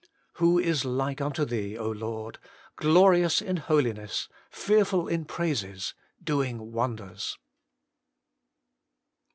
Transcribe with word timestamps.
Who 0.37 0.57
is 0.57 0.83
like 0.83 1.21
unto 1.21 1.45
Thee, 1.45 1.77
Lord! 1.77 2.39
glorious 2.75 3.39
in 3.39 3.57
holiness, 3.57 4.27
fearful 4.49 5.07
in 5.07 5.25
praises, 5.25 5.93
doing 6.23 6.71
wonders 6.71 7.37